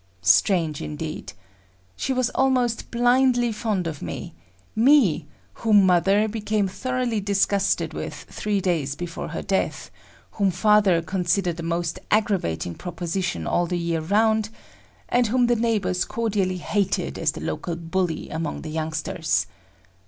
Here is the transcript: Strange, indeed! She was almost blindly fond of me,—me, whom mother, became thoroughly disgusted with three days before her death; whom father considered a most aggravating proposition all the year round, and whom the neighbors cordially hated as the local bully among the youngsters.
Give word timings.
Strange, 0.23 0.81
indeed! 0.81 1.33
She 1.95 2.11
was 2.11 2.31
almost 2.31 2.89
blindly 2.89 3.51
fond 3.51 3.85
of 3.85 4.01
me,—me, 4.01 5.27
whom 5.53 5.85
mother, 5.85 6.27
became 6.27 6.67
thoroughly 6.67 7.19
disgusted 7.19 7.93
with 7.93 8.15
three 8.27 8.59
days 8.59 8.95
before 8.95 9.27
her 9.27 9.43
death; 9.43 9.91
whom 10.31 10.49
father 10.49 11.03
considered 11.03 11.59
a 11.59 11.61
most 11.61 11.99
aggravating 12.09 12.73
proposition 12.73 13.45
all 13.45 13.67
the 13.67 13.77
year 13.77 14.01
round, 14.01 14.49
and 15.07 15.27
whom 15.27 15.45
the 15.45 15.55
neighbors 15.55 16.03
cordially 16.03 16.57
hated 16.57 17.19
as 17.19 17.33
the 17.33 17.41
local 17.41 17.75
bully 17.75 18.27
among 18.31 18.63
the 18.63 18.71
youngsters. 18.71 19.45